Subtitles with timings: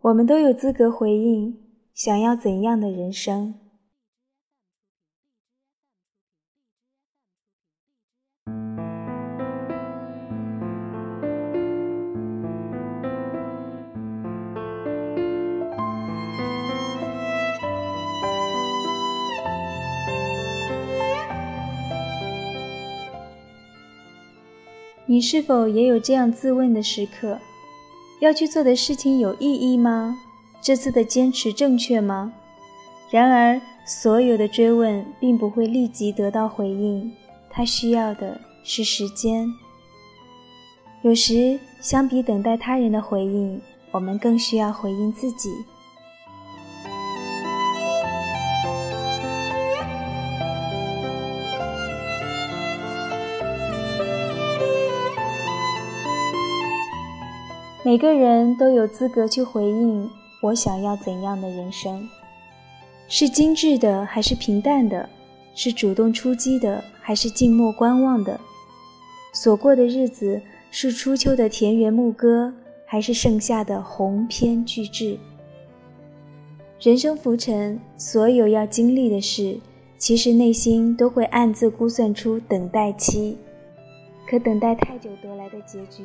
[0.00, 1.58] 我们都有资格回应
[1.92, 3.54] 想要怎样的人生。
[25.08, 27.38] 你是否也有这样自问的时刻？
[28.20, 30.18] 要去做的事情有意义吗？
[30.62, 32.32] 这次的坚持正确吗？
[33.10, 37.12] 然而，所有的追问并不会立即得到回应，
[37.50, 39.48] 他需要的是时间。
[41.02, 43.60] 有时，相比等待他人的回应，
[43.92, 45.50] 我们更需要回应自己。
[57.86, 62.08] 每个人都有资格去回应我想要怎样的人生，
[63.06, 65.08] 是精致的还是平淡的？
[65.54, 68.40] 是主动出击的还是静默观望的？
[69.32, 72.52] 所过的日子是初秋的田园牧歌，
[72.84, 75.16] 还是盛夏的鸿篇巨制？
[76.80, 79.60] 人生浮沉，所有要经历的事，
[79.96, 83.38] 其实内心都会暗自估算出等待期，
[84.28, 86.02] 可等待太久得来的结局。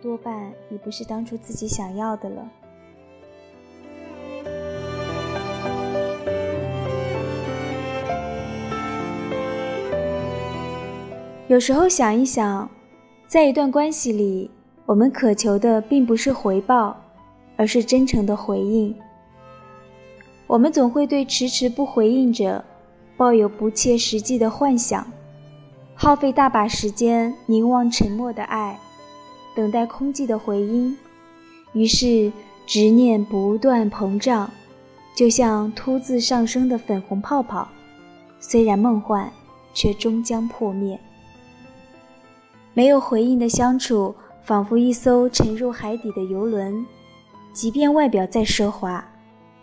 [0.00, 2.48] 多半已不是当初自己想要的了。
[11.48, 12.70] 有时候想一想，
[13.26, 14.50] 在一段关系里，
[14.84, 16.96] 我们渴求的并不是回报，
[17.56, 18.94] 而是真诚的回应。
[20.46, 22.64] 我们总会对迟迟不回应者
[23.16, 25.06] 抱有不切实际的幻想，
[25.94, 28.78] 耗费大把时间凝望沉默的爱。
[29.54, 30.96] 等待空寂的回音，
[31.72, 32.32] 于是
[32.66, 34.50] 执念不断膨胀，
[35.16, 37.66] 就像突自上升的粉红泡泡，
[38.38, 39.32] 虽然梦幻，
[39.74, 40.98] 却终将破灭。
[42.74, 44.14] 没有回应的相处，
[44.44, 46.86] 仿佛一艘沉入海底的游轮，
[47.52, 49.04] 即便外表再奢华，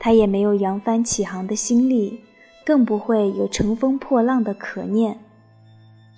[0.00, 2.20] 它也没有扬帆起航的心力，
[2.66, 5.20] 更不会有乘风破浪的可念。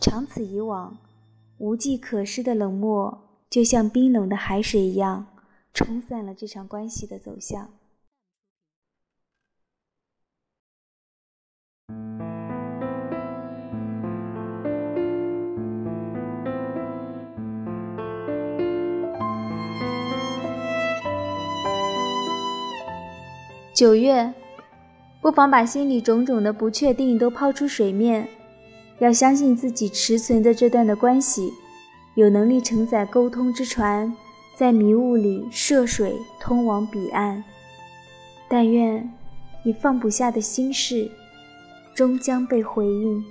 [0.01, 0.97] 长此以往，
[1.59, 3.26] 无计可施的冷漠。
[3.49, 5.27] 就像冰冷的海水一样，
[5.73, 7.71] 冲散了这场关系的走向。
[23.73, 24.33] 九月，
[25.21, 28.27] 不妨把心里种种的不确定都抛出水面，
[29.01, 31.53] 要相信自己持存的这段的关系。
[32.17, 34.13] 有能力承载沟通之船，
[34.57, 37.45] 在迷雾里涉水通往彼岸。
[38.49, 39.13] 但愿
[39.63, 41.11] 你放不下的心事，
[41.95, 43.23] 终将被回应。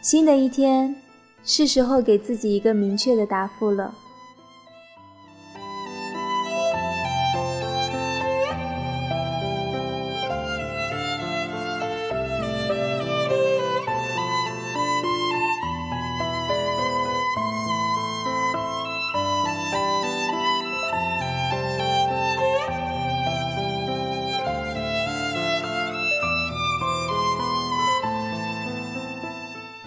[0.00, 0.96] 新的一天，
[1.42, 3.94] 是时候给自己一个明确的答复了。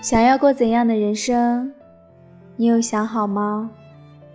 [0.09, 1.73] 想要过怎样的人生，
[2.55, 3.69] 你有想好吗？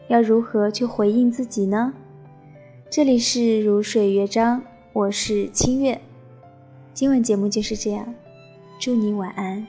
[0.09, 1.95] 要如何去回应自己呢？
[2.91, 4.63] 这里是如水乐章，
[4.93, 5.99] 我是清月。
[6.93, 8.07] 今晚节目就是这样，
[8.79, 9.67] 祝你晚安。